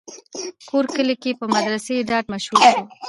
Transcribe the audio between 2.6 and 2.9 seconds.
شو